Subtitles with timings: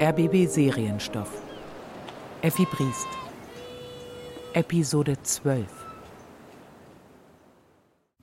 [0.00, 1.42] RBB Serienstoff.
[2.40, 3.08] Effi Briest.
[4.52, 5.66] Episode 12.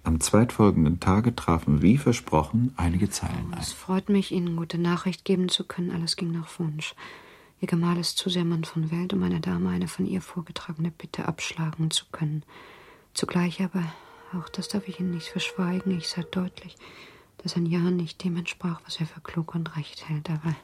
[0.04, 3.60] Am zweitfolgenden Tage trafen wie versprochen einige Zeilen ein.
[3.60, 5.92] Es freut mich, Ihnen gute Nachricht geben zu können.
[5.92, 6.96] Alles ging nach Wunsch.
[7.60, 10.92] Ihr Gemahl ist zu sehr Mann von Welt, um einer Dame eine von ihr vorgetragene
[10.92, 12.44] Bitte abschlagen zu können.
[13.14, 13.84] Zugleich aber,
[14.34, 16.78] auch das darf ich Ihnen nicht verschweigen, ich sah deutlich,
[17.40, 20.30] dass ein Ja nicht dem entsprach, was er für klug und recht hält.
[20.30, 20.56] Aber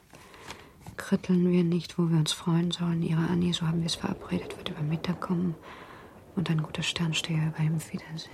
[1.02, 3.02] kritteln wir nicht, wo wir uns freuen sollen.
[3.02, 5.56] Ihre Annie, so haben wir es verabredet, wird über Mittag kommen
[6.36, 8.30] und ein guter Sternsteher über ihm Wiedersehen.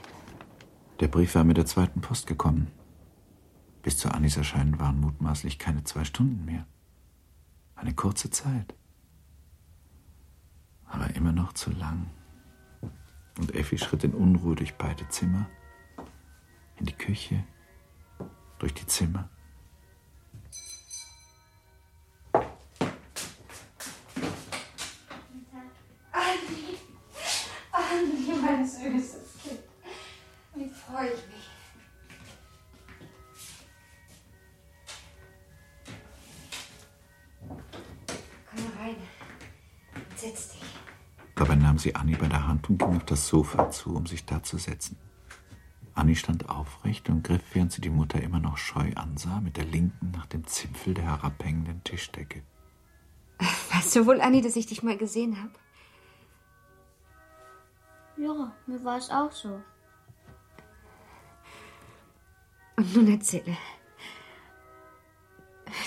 [1.01, 2.71] Der Brief war mit der zweiten Post gekommen.
[3.83, 6.67] Bis zu Annis Erscheinen waren mutmaßlich keine zwei Stunden mehr.
[7.75, 8.75] Eine kurze Zeit.
[10.85, 12.11] Aber immer noch zu lang.
[13.39, 15.49] Und Effi schritt in Unruhe durch beide Zimmer,
[16.77, 17.45] in die Küche,
[18.59, 19.31] durch die Zimmer.
[41.89, 44.59] Sie Annie bei der Hand und ging auf das Sofa zu, um sich da zu
[44.59, 44.99] setzen.
[45.95, 49.65] Annie stand aufrecht und griff, während sie die Mutter immer noch scheu ansah, mit der
[49.65, 52.43] linken nach dem Zipfel der herabhängenden Tischdecke.
[53.73, 55.53] Weißt du wohl, Annie, dass ich dich mal gesehen habe?
[58.19, 59.61] Ja, mir war es auch so.
[62.77, 63.57] Und nun erzähle,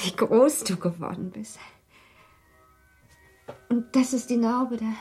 [0.04, 1.60] wie groß du geworden bist.
[3.70, 4.94] Und das ist die Narbe da.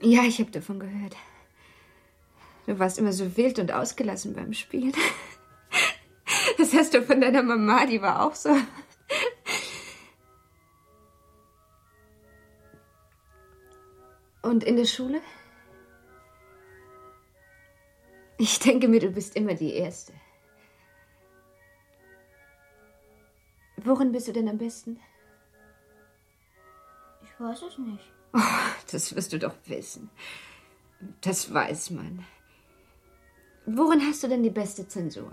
[0.00, 1.14] Ja, ich habe davon gehört.
[2.66, 4.94] Du warst immer so wild und ausgelassen beim Spielen.
[6.58, 8.50] Das hast du von deiner Mama, die war auch so.
[14.42, 15.20] Und in der Schule?
[18.36, 20.12] Ich denke mir, du bist immer die Erste.
[23.76, 25.00] Worin bist du denn am besten?
[27.22, 28.19] Ich weiß es nicht.
[28.32, 28.40] Oh,
[28.90, 30.10] das wirst du doch wissen.
[31.20, 32.24] Das weiß man.
[33.66, 35.32] Worin hast du denn die beste Zensur?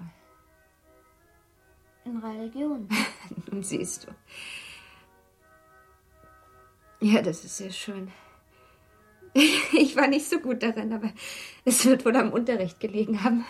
[2.05, 2.87] In Religion.
[3.51, 4.11] Nun siehst du.
[6.99, 8.11] Ja, das ist sehr schön.
[9.73, 11.11] Ich war nicht so gut darin, aber
[11.63, 13.45] es wird wohl am Unterricht gelegen haben.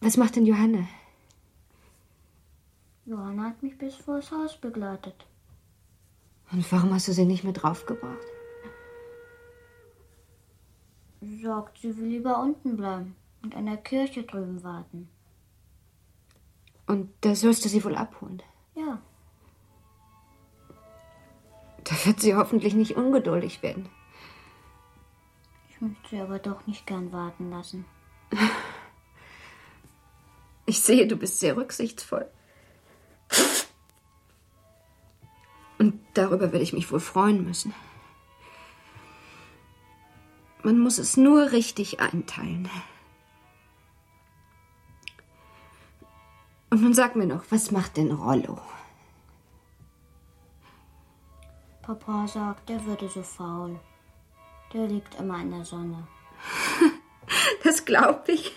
[0.00, 0.88] Was macht denn Johanna?
[3.08, 5.26] Johanna hat mich bis vors Haus begleitet.
[6.52, 8.26] Und warum hast du sie nicht mit draufgebracht?
[11.20, 15.08] Sie sagt, sie will lieber unten bleiben und an der Kirche drüben warten.
[16.86, 18.42] Und da sollst du sie wohl abholen.
[18.74, 19.00] Ja,
[21.84, 23.88] Da wird sie hoffentlich nicht ungeduldig werden.
[25.70, 27.86] ich möchte sie aber doch nicht gern warten lassen.
[30.66, 32.30] Ich sehe, du bist sehr rücksichtsvoll.
[36.18, 37.74] Darüber werde ich mich wohl freuen müssen.
[40.62, 42.68] Man muss es nur richtig einteilen.
[46.70, 48.60] Und nun sag mir noch, was macht denn Rollo?
[51.82, 53.80] Papa sagt, er würde so faul.
[54.74, 56.06] Der liegt immer in der Sonne.
[57.62, 58.52] Das glaub ich.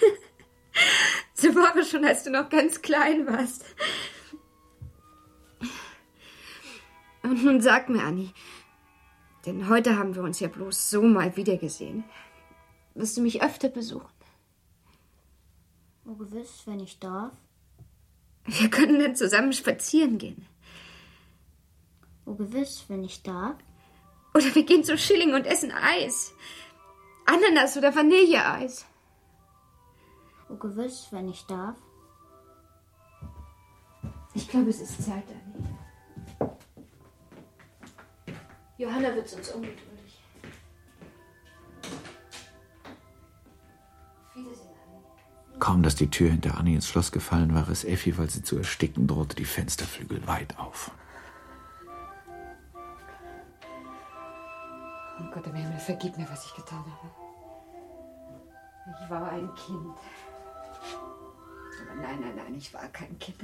[1.34, 3.66] So war es schon, als du noch ganz klein warst.
[7.24, 8.34] Und nun sag mir, Anni,
[9.46, 12.04] denn heute haben wir uns ja bloß so mal wiedergesehen.
[12.94, 14.10] Wirst du mich öfter besuchen?
[16.06, 17.34] Oh, gewiss, wenn ich darf.
[18.46, 20.46] Wir können dann zusammen spazieren gehen.
[22.26, 23.56] Oh, gewiss, wenn ich darf.
[24.34, 26.34] Oder wir gehen zu Schilling und essen Eis.
[27.26, 28.86] Ananas oder Vanilleeis.
[30.50, 31.78] Oh, gewiss, wenn ich darf.
[34.34, 35.71] Ich glaube, es ist Zeit, Anni.
[38.82, 40.24] Johanna wird sonst ungeduldig.
[44.34, 45.60] Wiedersehen, Anni.
[45.60, 48.58] Kaum, dass die Tür hinter Annie ins Schloss gefallen war, riss Effi, weil sie zu
[48.58, 50.90] ersticken drohte, die Fensterflügel weit auf.
[55.20, 57.12] Oh Gott im Himmel, vergib mir, was ich getan habe.
[59.04, 59.96] Ich war ein Kind.
[61.84, 63.44] Aber nein, nein, nein, ich war kein Kind.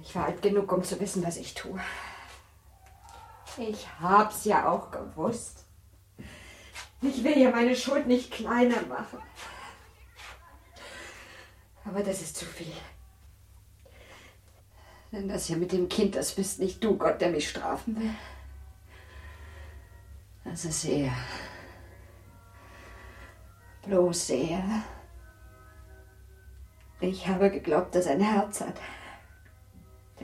[0.00, 1.78] Ich war alt genug, um zu wissen, was ich tue.
[3.56, 5.64] Ich hab's ja auch gewusst.
[7.02, 9.18] Ich will ja meine Schuld nicht kleiner machen.
[11.84, 12.72] Aber das ist zu viel.
[15.12, 18.10] Denn das hier mit dem Kind, das bist nicht du, Gott, der mich strafen will.
[20.44, 21.12] Das ist er.
[23.86, 24.82] Bloß er.
[27.00, 28.80] Ich habe geglaubt, dass er ein Herz hat.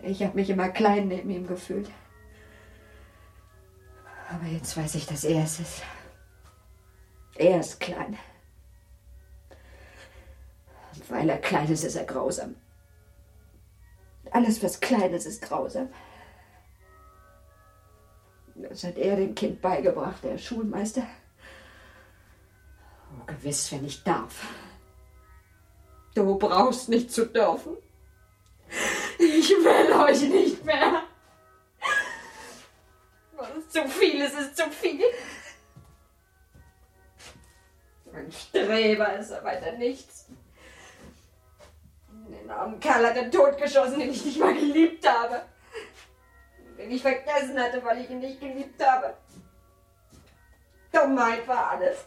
[0.02, 1.90] Ich habe mich immer klein neben ihm gefühlt.
[4.32, 5.82] Aber jetzt weiß ich, dass er es ist.
[7.34, 8.16] Er ist klein.
[10.94, 12.54] Und weil er klein ist, ist er grausam.
[14.30, 15.88] Alles, was klein ist, ist grausam.
[18.54, 21.02] Das hat er dem Kind beigebracht, der Schulmeister.
[23.12, 24.46] Oh, gewiss, wenn ich darf.
[26.14, 27.76] Du brauchst nicht zu dürfen.
[29.18, 30.99] Ich will euch nicht mehr.
[33.70, 35.04] Zu viel ist, ist zu viel.
[38.12, 40.26] Ein Streber ist er weiter nichts.
[42.08, 45.42] Den armen Kerl hat er totgeschossen, den ich nicht mal geliebt habe.
[46.76, 49.16] Den ich vergessen hatte, weil ich ihn nicht geliebt habe.
[50.90, 52.06] Dummheit war alles.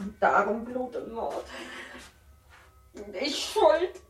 [0.00, 1.46] Und darum Blut und Mord.
[2.92, 4.00] Und ich schuld.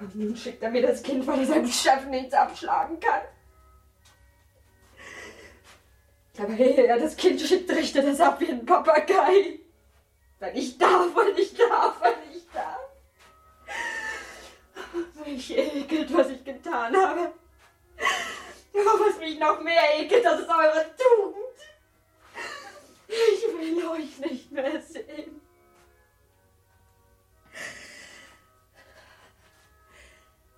[0.00, 3.22] Und nun schickt er mir das Kind, weil er seinem Chef nichts abschlagen kann.
[6.38, 9.60] Ehe er das Kind schickt, richtet es ab wie ein Papagei.
[10.38, 12.78] Wenn ich darf, wenn ich darf, wenn ich darf.
[15.24, 17.32] Mich ekelt, was ich getan habe.
[18.74, 21.36] Aber was mich noch mehr ekelt, das ist eure Tugend.
[23.08, 25.40] Ich will euch nicht mehr sehen.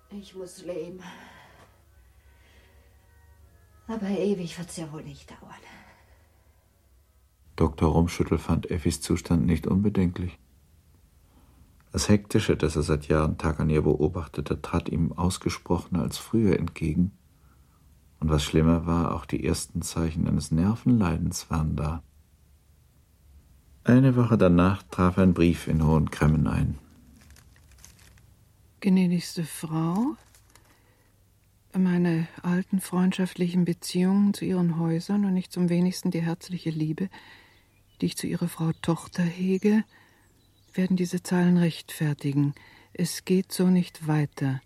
[0.09, 1.03] Ich muss leben.
[3.87, 5.41] Aber ewig wird's ja wohl nicht dauern.
[7.55, 7.89] Dr.
[7.89, 10.37] Rumschüttel fand Effis Zustand nicht unbedenklich.
[11.91, 16.59] Das Hektische, das er seit Jahren Tag an ihr beobachtete, trat ihm ausgesprochener als früher
[16.59, 17.11] entgegen.
[18.19, 22.03] Und was schlimmer war, auch die ersten Zeichen eines Nervenleidens waren da.
[23.85, 26.77] Eine Woche danach traf ein Brief in Hohen Cremmen ein.
[28.81, 30.17] Gnädigste Frau,
[31.79, 37.09] meine alten freundschaftlichen Beziehungen zu Ihren Häusern und nicht zum wenigsten die herzliche Liebe,
[38.01, 39.83] die ich zu Ihrer Frau Tochter hege,
[40.73, 42.53] werden diese Zeilen rechtfertigen.
[42.93, 44.61] Es geht so nicht weiter.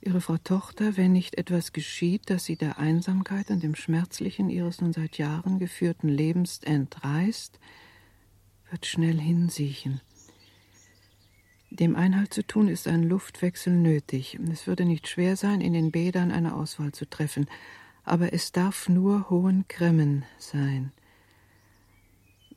[0.00, 4.80] Ihre Frau Tochter, wenn nicht etwas geschieht, das sie der Einsamkeit und dem Schmerzlichen ihres
[4.80, 7.60] nun seit Jahren geführten Lebens entreißt,
[8.70, 10.00] wird schnell hinsiechen.
[11.78, 14.38] Dem Einhalt zu tun ist ein Luftwechsel nötig.
[14.52, 17.46] Es würde nicht schwer sein, in den Bädern eine Auswahl zu treffen,
[18.04, 20.92] aber es darf nur Hohen Cremmen sein.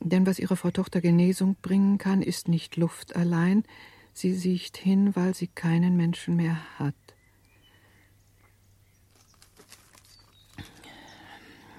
[0.00, 3.64] Denn was ihrer Frau Tochter Genesung bringen kann, ist nicht Luft allein,
[4.12, 6.94] sie siecht hin, weil sie keinen Menschen mehr hat.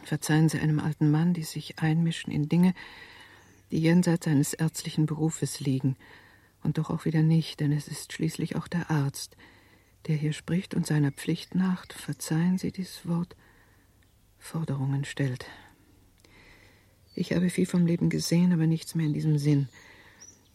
[0.05, 2.73] Verzeihen Sie einem alten Mann, die sich einmischen in Dinge,
[3.69, 5.97] die jenseits seines ärztlichen Berufes liegen,
[6.63, 9.38] und doch auch wieder nicht, denn es ist schließlich auch der Arzt,
[10.07, 13.36] der hier spricht und seiner Pflicht nach, verzeihen Sie dieses Wort,
[14.38, 15.45] Forderungen stellt.
[17.15, 19.69] Ich habe viel vom Leben gesehen, aber nichts mehr in diesem Sinn.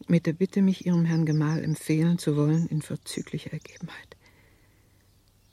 [0.07, 4.17] Mit der Bitte, mich Ihrem Herrn Gemahl empfehlen zu wollen, in verzüglicher Ergebenheit.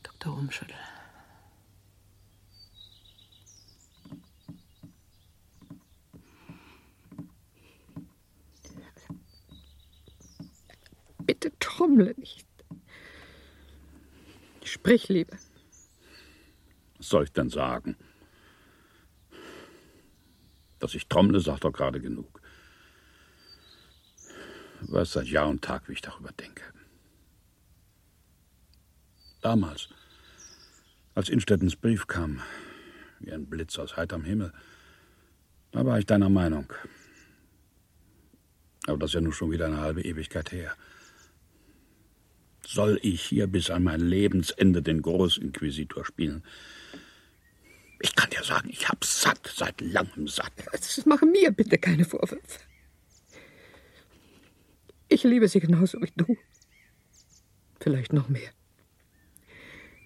[0.03, 0.37] Dr.
[0.37, 0.77] Umschüttel.
[11.27, 12.47] Bitte trommle nicht.
[14.63, 15.37] Sprich lieber.
[16.99, 17.97] Was soll ich denn sagen?
[20.79, 22.41] Dass ich trommle, sagt doch gerade genug.
[24.83, 26.63] Du weißt seit Jahr und Tag, wie ich darüber denke.
[29.41, 29.89] Damals,
[31.15, 32.43] als Innstettens Brief kam,
[33.21, 34.53] wie ein Blitz aus heiterem Himmel,
[35.73, 36.71] da war ich deiner Meinung.
[38.87, 40.77] Aber das ist ja nun schon wieder eine halbe Ewigkeit her.
[42.73, 46.45] Soll ich hier bis an mein Lebensende den Großinquisitor spielen?
[47.99, 50.53] Ich kann dir sagen, ich hab's satt, seit langem satt.
[50.71, 52.61] Das mache mir bitte keine Vorwürfe.
[55.09, 56.37] Ich liebe sie genauso wie du.
[57.81, 58.53] Vielleicht noch mehr.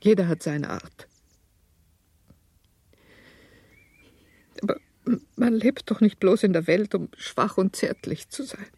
[0.00, 1.06] Jeder hat seine Art.
[4.62, 4.80] Aber
[5.37, 8.68] man lebt doch nicht bloß in der Welt, um schwach und zärtlich zu sein.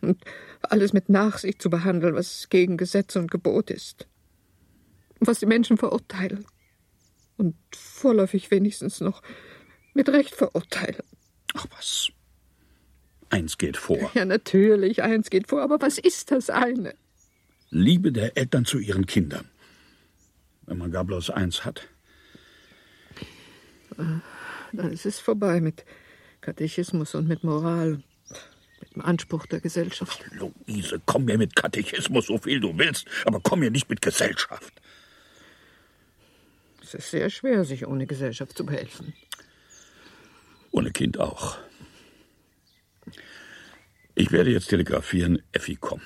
[0.00, 0.24] Und
[0.62, 4.06] alles mit Nachsicht zu behandeln, was gegen Gesetz und Gebot ist.
[5.20, 6.46] Was die Menschen verurteilen
[7.36, 9.22] und vorläufig wenigstens noch
[9.94, 11.02] mit Recht verurteilen.
[11.54, 12.10] Ach was.
[13.30, 14.10] eins geht vor.
[14.14, 16.94] Ja, natürlich, eins geht vor, aber was ist das eine?
[17.70, 19.48] Liebe der Eltern zu ihren Kindern.
[20.66, 21.88] Wenn man gar bloß eins hat.
[23.96, 25.84] Dann ist es vorbei mit
[26.40, 28.02] Katechismus und mit Moral,
[28.98, 30.24] Anspruch der Gesellschaft.
[30.32, 34.72] Luise, komm mir mit Katechismus so viel du willst, aber komm mir nicht mit Gesellschaft.
[36.82, 39.14] Es ist sehr schwer, sich ohne Gesellschaft zu behelfen.
[40.72, 41.56] Ohne Kind auch.
[44.16, 46.00] Ich werde jetzt telegrafieren, Effi, komm.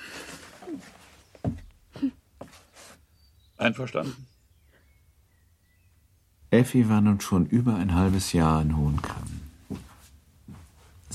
[3.57, 4.27] Einverstanden?
[6.51, 9.34] Effi war nun schon über ein halbes Jahr in Hohenkremmen.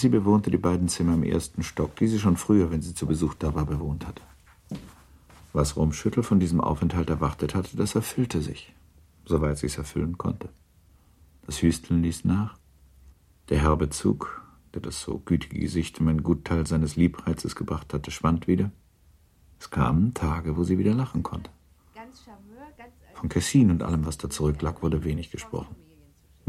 [0.00, 3.06] Sie bewohnte die beiden Zimmer im ersten Stock, die sie schon früher, wenn sie zu
[3.06, 4.22] Besuch da war, bewohnt hatte.
[5.52, 8.72] Was Rumschüttel von diesem Aufenthalt erwartet hatte, das erfüllte sich,
[9.26, 10.48] soweit sie es erfüllen konnte.
[11.44, 12.56] Das Hüsteln ließ nach.
[13.50, 14.42] Der herbe Zug,
[14.72, 18.70] der das so gütige Gesicht um einen Gutteil seines Liebreizes gebracht hatte, schwand wieder.
[19.58, 21.50] Es kamen Tage, wo sie wieder lachen konnte.
[23.12, 25.76] Von Kessin und allem, was da zurücklag, wurde wenig gesprochen.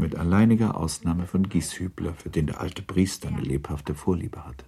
[0.02, 4.64] Mit alleiniger Ausnahme von Gieshübler, für den der alte Priester eine lebhafte Vorliebe hatte.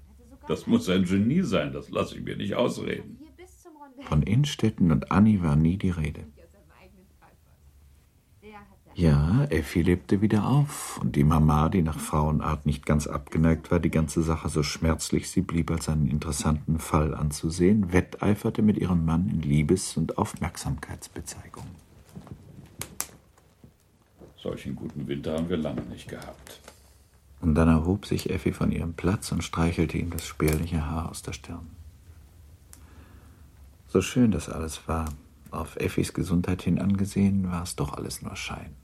[0.46, 3.18] Das muss ein Genie sein, das lasse ich mir nicht ausreden.
[4.02, 6.24] Von Innstetten und Annie war nie die Rede.
[8.94, 13.80] Ja, Effi lebte wieder auf, und die Mama, die nach Frauenart nicht ganz abgeneigt war,
[13.80, 19.04] die ganze Sache so schmerzlich sie blieb als einen interessanten Fall anzusehen, wetteiferte mit ihrem
[19.04, 21.83] Mann in Liebes- und Aufmerksamkeitsbezeigungen.
[24.44, 26.60] Solchen guten Winter haben wir lange nicht gehabt.
[27.40, 31.22] Und dann erhob sich Effi von ihrem Platz und streichelte ihm das spärliche Haar aus
[31.22, 31.70] der Stirn.
[33.88, 35.06] So schön das alles war,
[35.50, 38.74] auf Effis Gesundheit hin angesehen, war es doch alles nur Schein.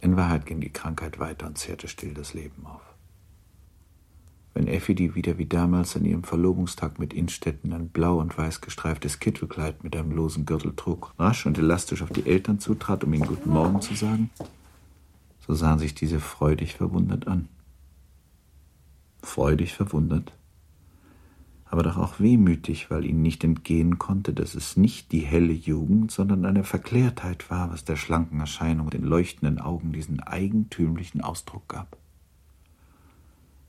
[0.00, 2.82] In Wahrheit ging die Krankheit weiter und zehrte still das Leben auf.
[4.52, 8.62] Wenn Effi die wieder wie damals an ihrem Verlobungstag mit Innstetten ein blau und weiß
[8.62, 13.12] gestreiftes Kittelkleid mit einem losen Gürtel trug, rasch und elastisch auf die Eltern zutrat, um
[13.14, 14.30] ihnen Guten Morgen zu sagen,
[15.46, 17.48] so sahen sich diese freudig verwundert an.
[19.22, 20.32] Freudig verwundert,
[21.64, 26.12] aber doch auch wehmütig, weil ihnen nicht entgehen konnte, dass es nicht die helle Jugend,
[26.12, 31.96] sondern eine Verklärtheit war, was der schlanken Erscheinung den leuchtenden Augen diesen eigentümlichen Ausdruck gab.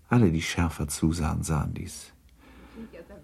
[0.10, 2.13] Alle, die schärfer zusahen, sahen dies.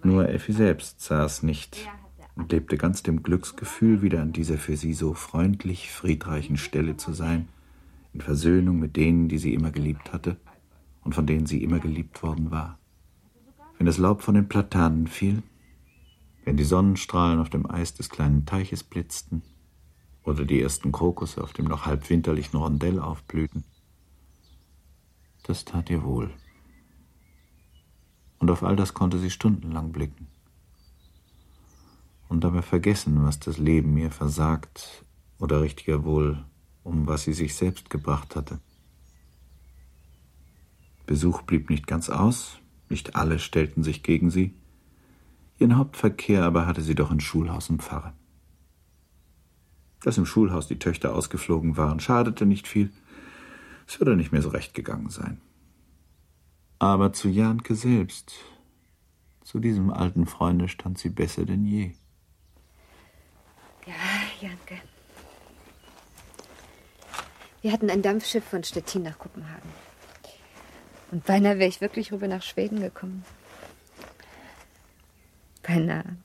[0.02, 1.88] Nur Effi selbst sah es nicht
[2.34, 7.12] und lebte ganz dem Glücksgefühl, wieder an dieser für sie so freundlich friedreichen Stelle zu
[7.12, 7.48] sein,
[8.14, 10.38] in Versöhnung mit denen, die sie immer geliebt hatte
[11.02, 12.78] und von denen sie immer geliebt worden war.
[13.76, 15.42] Wenn das Laub von den Platanen fiel,
[16.44, 19.42] wenn die Sonnenstrahlen auf dem Eis des kleinen Teiches blitzten
[20.22, 23.64] oder die ersten Krokusse auf dem noch halb winterlichen Rondell aufblühten,
[25.42, 26.30] das tat ihr wohl.
[28.38, 30.28] Und auf all das konnte sie stundenlang blicken
[32.28, 35.04] und dabei vergessen, was das Leben ihr versagt
[35.38, 36.44] oder richtiger wohl,
[36.84, 38.60] um was sie sich selbst gebracht hatte.
[41.06, 44.54] Besuch blieb nicht ganz aus, nicht alle stellten sich gegen sie.
[45.58, 48.12] Ihren Hauptverkehr aber hatte sie doch in Schulhaus und Pfarre.
[50.02, 52.92] Dass im Schulhaus die Töchter ausgeflogen waren, schadete nicht viel.
[53.86, 55.40] Es würde nicht mehr so recht gegangen sein.
[56.78, 58.34] Aber zu Janke selbst,
[59.42, 61.92] zu diesem alten Freunde stand sie besser denn je.
[63.86, 63.94] Ja,
[64.40, 64.80] Janke.
[67.64, 69.70] Wir hatten ein Dampfschiff von Stettin nach Kopenhagen.
[71.10, 73.24] Und beinahe wäre ich wirklich rüber nach Schweden gekommen.
[75.62, 76.18] Beinahe.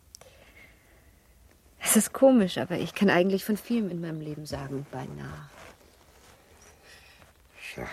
[1.79, 5.49] Es ist komisch, aber ich kann eigentlich von vielem in meinem Leben sagen, beinahe.
[7.57, 7.87] Schade,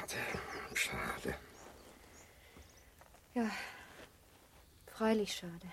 [0.75, 1.35] schade.
[3.33, 3.49] Ja,
[4.89, 5.71] freilich schade.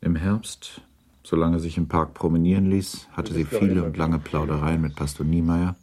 [0.00, 0.80] Im Herbst,
[1.22, 5.76] solange sich im Park promenieren ließ, hatte sie viele und lange Plaudereien mit Pastor Niemeyer.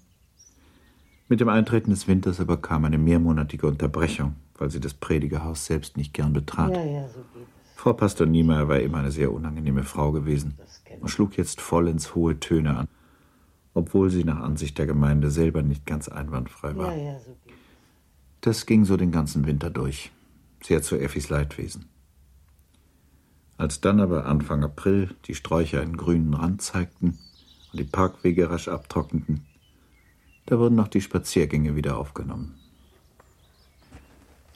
[1.31, 5.95] Mit dem Eintreten des Winters aber kam eine mehrmonatige Unterbrechung, weil sie das Predigerhaus selbst
[5.95, 6.75] nicht gern betrat.
[6.75, 7.23] Ja, ja, so.
[7.77, 10.55] Frau Pastor Niemeyer war immer eine sehr unangenehme Frau gewesen
[10.99, 12.89] und schlug jetzt vollends hohe Töne an,
[13.73, 16.93] obwohl sie nach Ansicht der Gemeinde selber nicht ganz einwandfrei war.
[16.93, 17.33] Ja, so.
[18.41, 20.11] Das ging so den ganzen Winter durch,
[20.61, 21.85] sehr zu Effis Leidwesen.
[23.55, 27.19] Als dann aber Anfang April die Sträucher einen grünen Rand zeigten
[27.71, 29.45] und die Parkwege rasch abtrockneten,
[30.45, 32.57] da wurden auch die Spaziergänge wieder aufgenommen.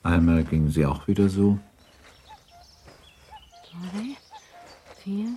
[0.03, 1.59] Einmal gingen sie auch wieder so,
[3.71, 4.15] Drei,
[5.03, 5.27] vier,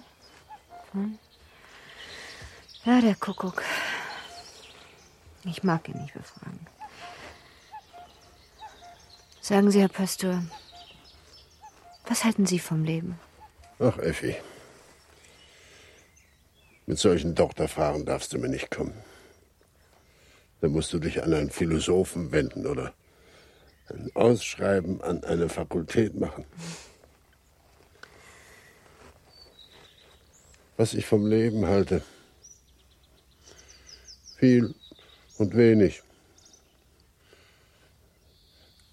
[0.93, 1.19] fünf.
[2.85, 3.63] Ja, der Kuckuck.
[5.45, 6.61] Ich mag ihn nicht befragen.
[9.41, 10.43] Sagen Sie, Herr Pastor,
[12.07, 13.19] Was halten Sie vom Leben?
[13.79, 14.37] Ach, Effi.
[16.87, 18.95] Mit solchen Doktorfragen darfst du mir nicht kommen.
[20.61, 22.93] Da musst du dich an einen Philosophen wenden oder
[23.89, 26.45] ein Ausschreiben an eine Fakultät machen.
[30.77, 32.03] Was ich vom Leben halte.
[34.37, 34.75] Viel
[35.39, 36.03] und wenig.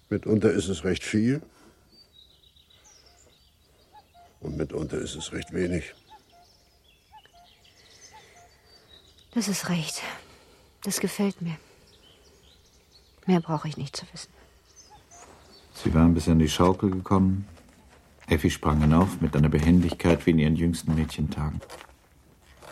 [0.08, 1.42] Mitunter ist es recht viel
[4.40, 5.94] und mitunter ist es recht wenig.
[9.34, 10.02] Das ist recht.
[10.86, 11.56] Das gefällt mir.
[13.26, 14.30] Mehr brauche ich nicht zu wissen.
[15.74, 17.44] Sie waren bis an die Schaukel gekommen.
[18.28, 21.60] Effi sprang hinauf mit einer Behendigkeit wie in ihren jüngsten Mädchentagen.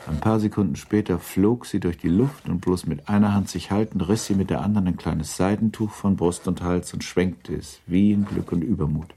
[0.06, 3.72] Ein paar Sekunden später flog sie durch die Luft und bloß mit einer Hand sich
[3.72, 7.56] haltend riss sie mit der anderen ein kleines Seidentuch von Brust und Hals und schwenkte
[7.56, 9.12] es wie in Glück und Übermut.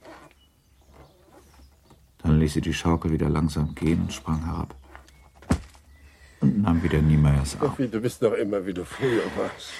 [2.23, 4.75] Dann ließ sie die Schaukel wieder langsam gehen und sprang herab.
[6.39, 7.73] Und nahm wieder Niemeyers auf.
[7.73, 9.71] Effi, du bist doch immer, wie du früher warst.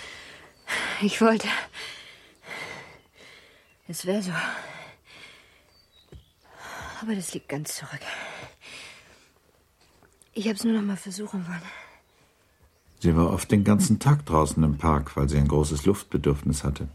[1.01, 1.47] Ich wollte.
[3.87, 4.31] Es wäre so.
[7.01, 8.01] Aber das liegt ganz zurück.
[10.33, 11.61] Ich habe es nur noch mal versuchen wollen.
[12.99, 16.87] Sie war oft den ganzen Tag draußen im Park, weil sie ein großes Luftbedürfnis hatte.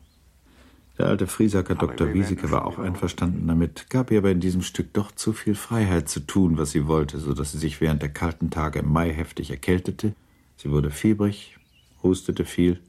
[0.98, 2.12] Der alte Friesacker Dr.
[2.12, 6.08] Wieseke war auch einverstanden damit, gab ihr aber in diesem Stück doch zu viel Freiheit
[6.08, 9.10] zu tun, was sie wollte, so dass sie sich während der kalten Tage im Mai
[9.12, 10.14] heftig erkältete.
[10.56, 11.56] Sie wurde fiebrig,
[12.02, 12.80] hustete viel.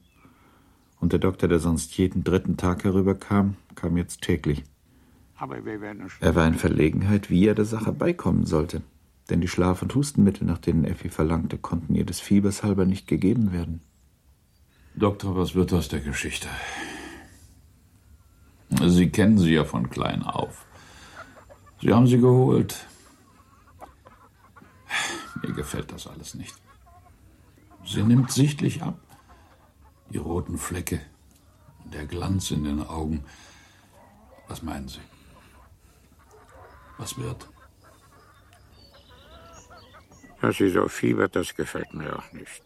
[1.00, 4.64] Und der Doktor, der sonst jeden dritten Tag herüberkam, kam jetzt täglich.
[6.20, 8.82] Er war in Verlegenheit, wie er der Sache beikommen sollte.
[9.30, 13.08] Denn die Schlaf- und Hustenmittel, nach denen Effi verlangte, konnten ihr des Fiebers halber nicht
[13.08, 13.80] gegeben werden.
[14.94, 16.48] Doktor, was wird aus der Geschichte?
[18.82, 20.66] Sie kennen sie ja von klein auf.
[21.80, 22.86] Sie haben sie geholt.
[25.42, 26.54] Mir gefällt das alles nicht.
[27.84, 28.98] Sie nimmt sichtlich ab.
[30.10, 31.00] Die roten Flecke
[31.82, 33.24] und der Glanz in den Augen.
[34.48, 35.00] Was meinen Sie?
[36.98, 37.48] Was wird?
[40.40, 42.62] Dass sie so fiebert, das gefällt mir auch nicht.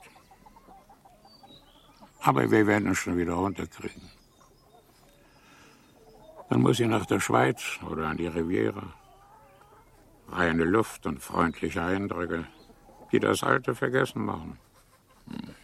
[2.20, 4.17] Aber wir werden es schon wieder runterkriegen.
[6.48, 8.94] Dann muss sie nach der Schweiz oder an die Riviera.
[10.30, 12.46] Reine Luft und freundliche Eindrücke,
[13.12, 14.58] die das Alte vergessen machen.
[15.26, 15.54] Hm.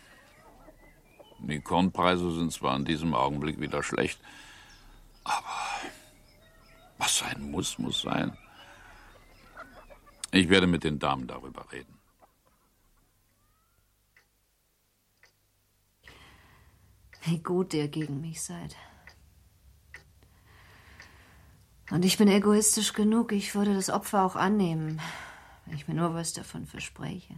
[1.47, 4.19] Die Kornpreise sind zwar in diesem Augenblick wieder schlecht,
[5.25, 5.45] aber
[6.97, 8.37] was sein muss, muss sein.
[10.31, 11.99] Ich werde mit den Damen darüber reden.
[17.23, 18.77] Wie gut ihr gegen mich seid.
[21.91, 25.01] Und ich bin egoistisch genug, ich würde das Opfer auch annehmen,
[25.67, 27.35] wenn ich mir nur was davon verspreche.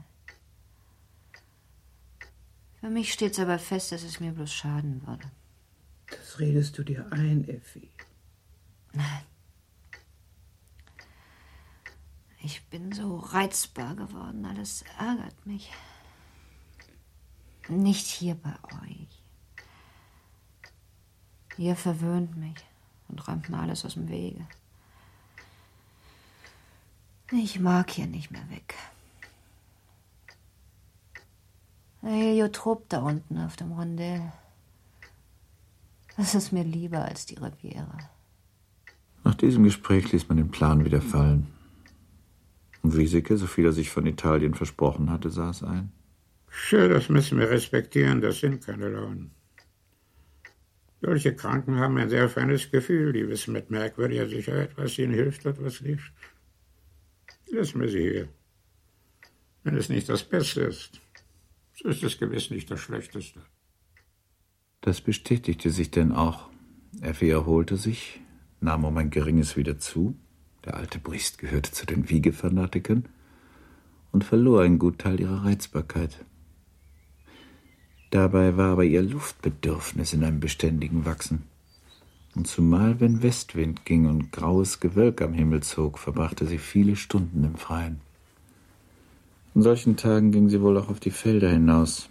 [2.80, 5.30] Für mich steht's aber fest, dass es mir bloß schaden würde.
[6.06, 7.90] Das redest du dir ein, Effi.
[8.92, 9.22] Nein.
[12.42, 15.72] Ich bin so reizbar geworden, alles ärgert mich.
[17.68, 18.54] Nicht hier bei
[18.84, 19.22] euch.
[21.58, 22.64] Ihr verwöhnt mich
[23.08, 24.46] und räumt mir alles aus dem Wege.
[27.32, 28.74] Ich mag hier nicht mehr weg.
[32.02, 34.32] Der Heliotrop da unten auf dem Rondell.
[36.16, 37.98] Das ist mir lieber als die Riviera.
[39.24, 41.48] Nach diesem Gespräch ließ man den Plan wieder fallen.
[42.82, 45.90] Und Wieseke, so viel er sich von Italien versprochen hatte, saß ein.
[46.48, 49.32] Schön, das müssen wir respektieren, das sind keine Launen.
[51.02, 55.44] Solche Kranken haben ein sehr feines Gefühl, die wissen mit merkwürdiger Sicherheit, was ihnen hilft
[55.44, 56.12] und was nicht.
[57.50, 58.28] Lassen wir sie hier.
[59.62, 61.00] Wenn es nicht das Beste ist,
[61.74, 63.40] so ist es gewiss nicht das Schlechteste.
[64.80, 66.48] Das bestätigte sich denn auch.
[67.00, 68.20] Effi erholte sich,
[68.60, 70.16] nahm um ein geringes wieder zu,
[70.64, 73.08] der alte Briest gehörte zu den Wiegefanatikern,
[74.12, 76.24] und verlor einen Gutteil ihrer Reizbarkeit.
[78.10, 81.42] Dabei war aber ihr Luftbedürfnis in einem beständigen Wachsen.
[82.36, 87.44] Und zumal, wenn Westwind ging und graues Gewölk am Himmel zog, verbrachte sie viele Stunden
[87.44, 88.00] im Freien.
[89.54, 92.10] An solchen Tagen ging sie wohl auch auf die Felder hinaus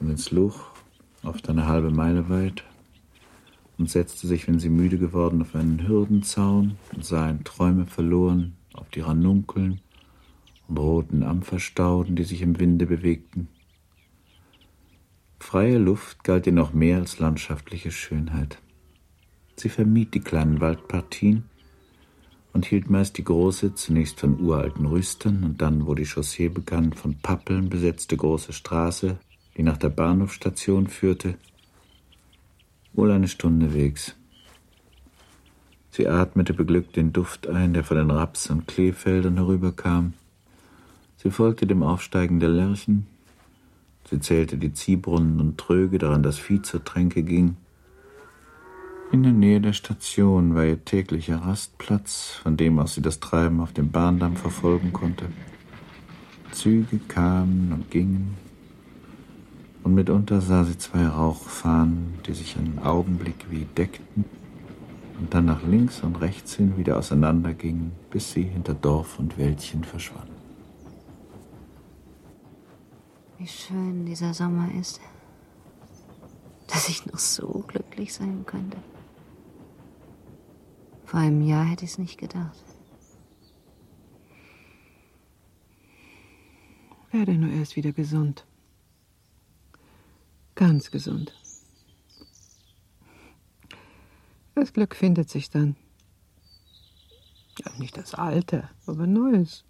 [0.00, 0.66] und ins Luch,
[1.22, 2.62] oft eine halbe Meile weit,
[3.78, 8.52] und setzte sich, wenn sie müde geworden, auf einen Hürdenzaun und sah in Träume verloren
[8.74, 9.80] auf die Ranunkeln
[10.68, 13.48] und roten Ampferstauden, die sich im Winde bewegten.
[15.40, 18.58] Freie Luft galt ihr noch mehr als landschaftliche Schönheit.
[19.56, 21.44] Sie vermied die kleinen Waldpartien
[22.52, 26.92] und hielt meist die große, zunächst von uralten Rüstern und dann, wo die Chaussee begann,
[26.92, 29.18] von Pappeln besetzte große Straße,
[29.56, 31.34] die nach der Bahnhofstation führte,
[32.92, 34.14] wohl eine Stunde Wegs.
[35.90, 40.12] Sie atmete beglückt den Duft ein, der von den Raps- und Kleefeldern herüberkam.
[41.16, 43.06] Sie folgte dem Aufsteigen der Lerchen.
[44.10, 47.56] Sie zählte die Ziehbrunnen und Tröge, daran das Vieh zur Tränke ging.
[49.12, 53.60] In der Nähe der Station war ihr täglicher Rastplatz, von dem aus sie das Treiben
[53.60, 55.26] auf dem Bahndamm verfolgen konnte.
[56.50, 58.36] Züge kamen und gingen,
[59.84, 64.24] und mitunter sah sie zwei Rauchfahnen, die sich einen Augenblick wie deckten
[65.20, 69.84] und dann nach links und rechts hin wieder auseinandergingen, bis sie hinter Dorf und Wäldchen
[69.84, 70.29] verschwanden.
[73.40, 75.00] Wie schön dieser Sommer ist,
[76.66, 78.76] dass ich noch so glücklich sein könnte.
[81.06, 82.62] Vor einem Jahr hätte ich es nicht gedacht.
[87.12, 88.44] Werde nur erst wieder gesund.
[90.54, 91.32] Ganz gesund.
[94.54, 95.76] Das Glück findet sich dann.
[97.58, 99.64] Ja, nicht das Alte, aber Neues.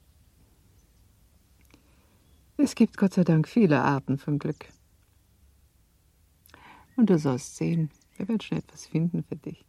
[2.63, 4.67] Es gibt Gott sei Dank viele Arten von Glück.
[6.97, 9.65] Und du sollst sehen, wir werden schon etwas finden für dich.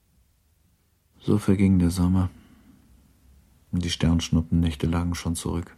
[1.20, 2.30] So verging der Sommer.
[3.72, 5.78] Und die Sternschnuppennächte lagen schon zurück.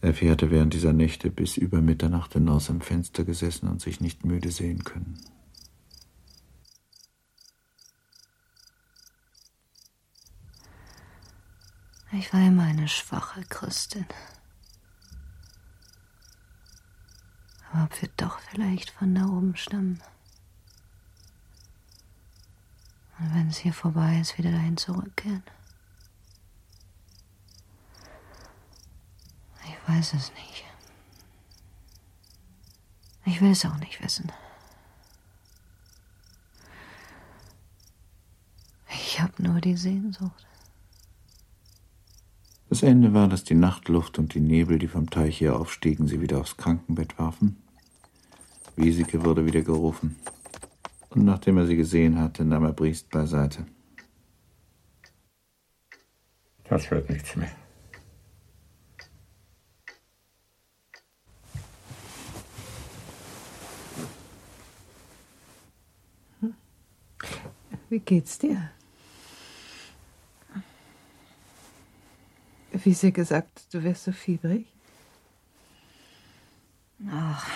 [0.00, 4.24] Effi hatte während dieser Nächte bis über Mitternacht hinaus am Fenster gesessen und sich nicht
[4.24, 5.18] müde sehen können.
[12.12, 14.06] Ich war immer eine schwache Christin.
[17.67, 20.00] Aber ob wir doch vielleicht von da oben stammen.
[23.18, 25.42] Und wenn es hier vorbei ist, wieder dahin zurückkehren.
[29.64, 30.64] Ich weiß es nicht.
[33.24, 34.30] Ich will es auch nicht wissen.
[38.90, 40.46] Ich habe nur die Sehnsucht.
[42.70, 46.20] Das Ende war, dass die Nachtluft und die Nebel, die vom Teich her aufstiegen, sie
[46.20, 47.56] wieder aufs Krankenbett warfen.
[48.78, 50.16] Wiesike wurde wieder gerufen.
[51.10, 53.66] Und nachdem er sie gesehen hatte, nahm er Briest beiseite.
[56.64, 57.50] Das wird nichts mehr.
[67.88, 68.70] Wie geht's dir?
[72.70, 74.66] Wie sie gesagt, du wärst so fiebrig?
[77.10, 77.48] Ach,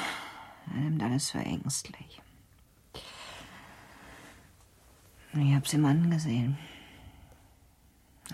[1.22, 2.22] alles für ängstlich.
[5.34, 6.58] Ich hab's ihm angesehen.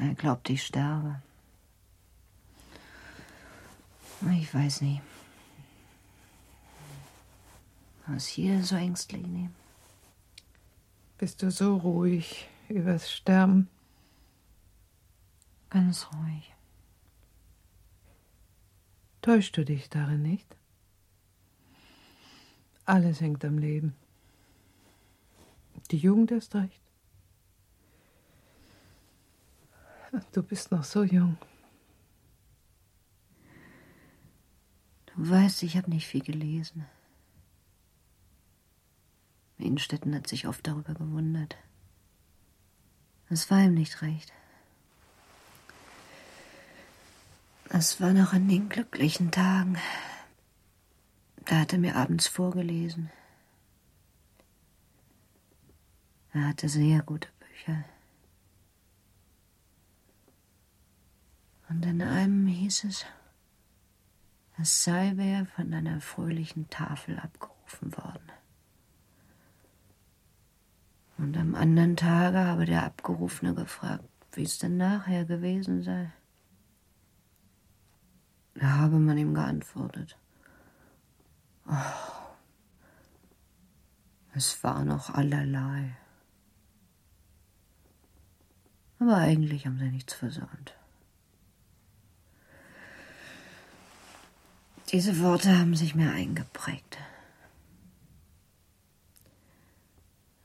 [0.00, 1.20] Er glaubt, ich sterbe.
[4.32, 5.02] Ich weiß nicht.
[8.06, 9.54] Was hier so ängstlich nehmen.
[11.18, 13.68] Bist du so ruhig übers Sterben?
[15.70, 16.54] Ganz ruhig.
[19.20, 20.57] Täuschst du dich darin nicht?
[22.88, 23.94] Alles hängt am Leben.
[25.90, 26.80] Die Jugend erst recht.
[30.32, 31.36] Du bist noch so jung.
[35.04, 36.86] Du weißt, ich habe nicht viel gelesen.
[39.58, 41.58] Innstetten hat sich oft darüber gewundert.
[43.28, 44.32] Es war ihm nicht recht.
[47.68, 49.76] Es war noch an den glücklichen Tagen.
[51.48, 53.08] Da hat er mir abends vorgelesen.
[56.34, 57.84] Er hatte sehr gute Bücher.
[61.70, 63.06] Und in einem hieß es,
[64.58, 68.30] es sei wer von einer fröhlichen Tafel abgerufen worden.
[71.16, 76.12] Und am anderen Tage habe der Abgerufene gefragt, wie es denn nachher gewesen sei.
[78.52, 80.18] Da habe man ihm geantwortet.
[81.68, 81.74] Oh,
[84.34, 85.96] es war noch allerlei.
[88.98, 90.74] Aber eigentlich haben sie nichts versäumt.
[94.90, 96.98] Diese Worte haben sich mir eingeprägt.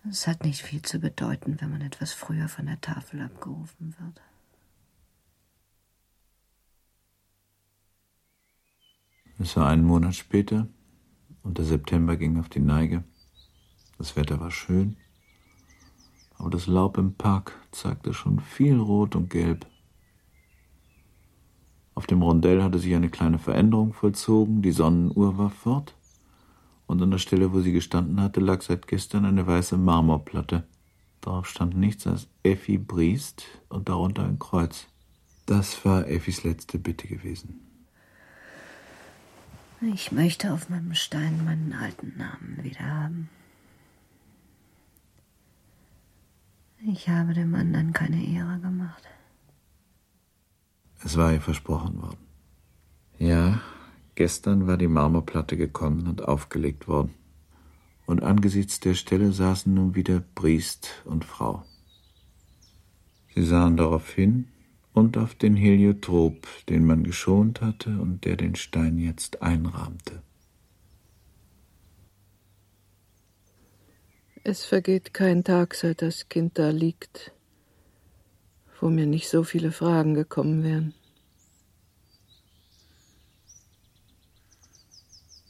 [0.10, 4.22] Es hat nicht viel zu bedeuten, wenn man etwas früher von der Tafel abgerufen wird.
[9.40, 10.68] Es war einen Monat später
[11.44, 13.04] und der September ging auf die Neige.
[13.98, 14.98] Das Wetter war schön,
[16.38, 19.68] aber das Laub im Park zeigte schon viel Rot und Gelb.
[21.96, 25.96] Auf dem Rondell hatte sich eine kleine Veränderung vollzogen, die Sonnenuhr war fort,
[26.88, 30.64] und an der Stelle, wo sie gestanden hatte, lag seit gestern eine weiße Marmorplatte.
[31.22, 34.88] Darauf stand nichts als Effi Briest und darunter ein Kreuz.
[35.46, 37.73] Das war Effis letzte Bitte gewesen.
[39.92, 43.30] Ich möchte auf meinem Stein meinen alten Namen wieder haben.
[46.86, 49.04] Ich habe dem anderen keine Ehre gemacht.
[51.04, 52.18] Es war ihr versprochen worden.
[53.18, 53.62] Ja,
[54.16, 57.14] gestern war die Marmorplatte gekommen und aufgelegt worden.
[58.06, 61.64] Und angesichts der Stelle saßen nun wieder Priest und Frau.
[63.34, 64.48] Sie sahen darauf hin
[64.94, 70.22] und auf den Heliotrop, den man geschont hatte und der den Stein jetzt einrahmte.
[74.44, 77.32] Es vergeht kein Tag, seit das Kind da liegt,
[78.80, 80.94] wo mir nicht so viele Fragen gekommen wären.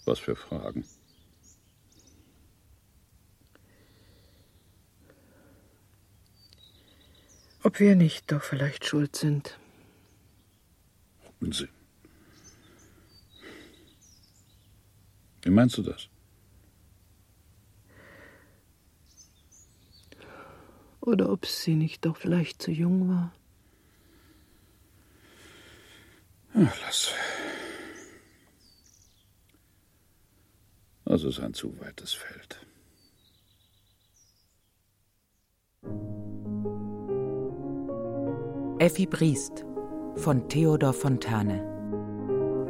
[0.06, 0.86] Was für Fragen?
[7.63, 9.58] Ob wir nicht doch vielleicht schuld sind.
[11.39, 11.69] Unsinn.
[15.41, 16.10] Wie meinst du das?
[20.99, 23.34] Oder ob sie nicht doch vielleicht zu jung war.
[26.54, 27.12] Ach, lass.
[31.06, 32.65] Das ist ein zu weites Feld.
[38.84, 39.63] Effi Briest
[40.17, 41.63] von Theodor Fontane.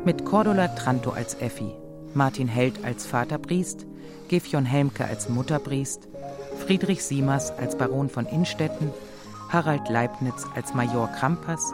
[0.05, 1.73] Mit Cordula Tranto als Effi,
[2.13, 3.87] Martin Held als Vater Briest,
[4.27, 6.07] Gefjon Helmke als Mutter Briest,
[6.67, 8.91] Friedrich Siemers als Baron von Innstetten,
[9.49, 11.73] Harald Leibniz als Major Krampas,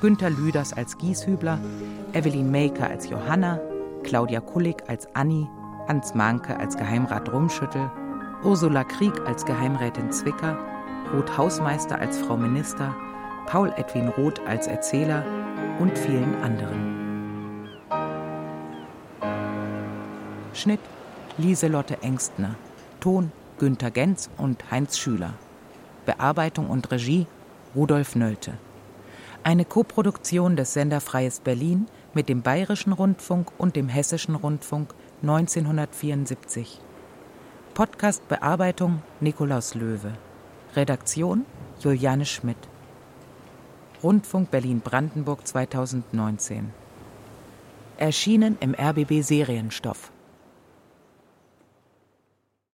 [0.00, 1.58] Günter Lüders als Gieshübler,
[2.14, 3.60] Evelyn Maker als Johanna,
[4.04, 5.46] Claudia Kullig als Annie,
[5.86, 7.90] Hans Mahnke als Geheimrat Rumschüttel,
[8.42, 10.56] Ursula Krieg als Geheimrätin Zwicker,
[11.12, 12.96] Ruth Hausmeister als Frau Minister,
[13.46, 15.24] Paul Edwin Roth als Erzähler
[15.78, 17.68] und vielen anderen.
[20.52, 20.80] Schnitt
[21.38, 22.56] Lieselotte Engstner.
[22.98, 25.34] Ton Günter Genz und Heinz Schüler.
[26.06, 27.26] Bearbeitung und Regie
[27.76, 28.54] Rudolf Nölte.
[29.44, 36.80] Eine Koproduktion des Sender Freies Berlin mit dem Bayerischen Rundfunk und dem Hessischen Rundfunk 1974.
[37.74, 40.14] Podcast Bearbeitung Nikolaus Löwe.
[40.74, 41.44] Redaktion
[41.78, 42.58] Juliane Schmidt.
[44.02, 46.70] Rundfunk Berlin-Brandenburg 2019.
[47.96, 50.12] Erschienen im RBB Serienstoff.